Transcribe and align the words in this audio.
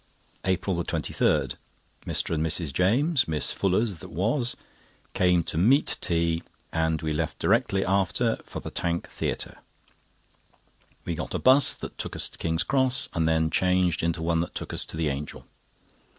APRIL 0.45 0.83
23.—Mr. 0.83 2.33
and 2.33 2.43
Mrs. 2.43 2.73
James 2.73 3.27
(Miss 3.27 3.51
Fullers 3.51 3.99
that 3.99 4.09
was) 4.09 4.55
came 5.13 5.43
to 5.43 5.59
meat 5.59 5.99
tea, 6.01 6.41
and 6.73 7.03
we 7.03 7.13
left 7.13 7.37
directly 7.37 7.85
after 7.85 8.37
for 8.43 8.61
the 8.61 8.71
Tank 8.71 9.07
Theatre. 9.07 9.59
We 11.05 11.13
got 11.13 11.35
a 11.35 11.37
'bus 11.37 11.75
that 11.75 11.99
took 11.99 12.15
us 12.15 12.27
to 12.29 12.39
King's 12.39 12.63
Cross, 12.63 13.09
and 13.13 13.29
then 13.29 13.51
changed 13.51 14.01
into 14.01 14.23
one 14.23 14.39
that 14.39 14.55
took 14.55 14.73
us 14.73 14.85
to 14.85 14.97
the 14.97 15.09
"Angel." 15.09 15.45